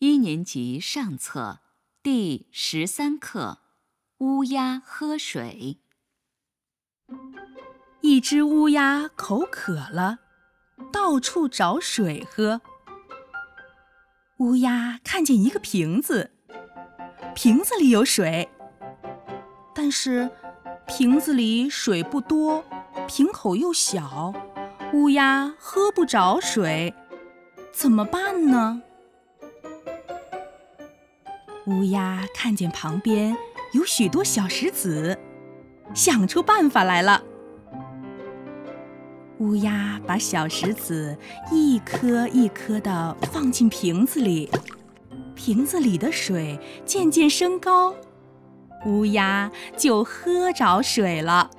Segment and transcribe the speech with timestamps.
[0.00, 1.60] 一年级上册
[2.02, 3.60] 第十三课
[4.24, 5.78] 《乌鸦喝水》。
[8.00, 10.18] 一只乌鸦口渴了，
[10.92, 12.60] 到处找水喝。
[14.38, 16.32] 乌鸦看见一个瓶子，
[17.34, 18.50] 瓶子里有水，
[19.72, 20.28] 但是
[20.88, 22.64] 瓶子里水不多，
[23.06, 24.34] 瓶口又小，
[24.92, 26.92] 乌鸦喝不着水，
[27.72, 28.82] 怎么办呢？
[31.66, 33.34] 乌鸦看见旁边
[33.72, 35.18] 有许多小石子，
[35.94, 37.22] 想出办法来了。
[39.38, 41.16] 乌鸦把小石子
[41.50, 44.50] 一颗一颗地放进瓶子里，
[45.34, 47.94] 瓶子里的水渐渐升高，
[48.84, 51.50] 乌鸦就喝着水了。